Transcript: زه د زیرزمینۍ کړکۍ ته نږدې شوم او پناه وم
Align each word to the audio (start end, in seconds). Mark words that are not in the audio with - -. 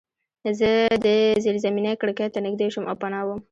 زه 0.59 0.69
د 1.05 1.07
زیرزمینۍ 1.43 1.93
کړکۍ 2.01 2.27
ته 2.33 2.39
نږدې 2.45 2.67
شوم 2.73 2.85
او 2.89 2.95
پناه 3.01 3.25
وم 3.25 3.39